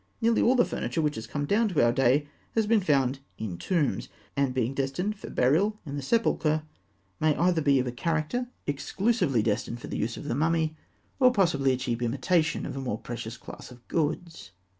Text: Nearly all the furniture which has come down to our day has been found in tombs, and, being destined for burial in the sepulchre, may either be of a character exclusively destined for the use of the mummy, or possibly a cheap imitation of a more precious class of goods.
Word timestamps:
Nearly 0.19 0.41
all 0.41 0.55
the 0.55 0.65
furniture 0.65 0.99
which 0.99 1.13
has 1.13 1.27
come 1.27 1.45
down 1.45 1.67
to 1.67 1.85
our 1.85 1.91
day 1.91 2.27
has 2.55 2.65
been 2.65 2.79
found 2.79 3.19
in 3.37 3.59
tombs, 3.59 4.09
and, 4.35 4.51
being 4.51 4.73
destined 4.73 5.15
for 5.15 5.29
burial 5.29 5.79
in 5.85 5.95
the 5.95 6.01
sepulchre, 6.01 6.63
may 7.19 7.35
either 7.35 7.61
be 7.61 7.77
of 7.77 7.85
a 7.85 7.91
character 7.91 8.47
exclusively 8.65 9.43
destined 9.43 9.79
for 9.79 9.85
the 9.89 9.97
use 9.99 10.17
of 10.17 10.23
the 10.23 10.33
mummy, 10.33 10.75
or 11.19 11.31
possibly 11.31 11.71
a 11.71 11.77
cheap 11.77 12.01
imitation 12.01 12.65
of 12.65 12.75
a 12.75 12.79
more 12.81 12.97
precious 12.97 13.37
class 13.37 13.69
of 13.69 13.87
goods. 13.87 14.49